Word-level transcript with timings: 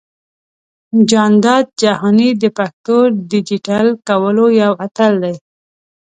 جانداد 1.09 1.65
جهاني 1.81 2.29
د 2.41 2.43
پښتو 2.57 2.97
ډىجيټل 3.31 3.87
کولو 4.07 4.45
يو 4.61 4.71
اتل 4.85 5.11
دى. 5.23 5.33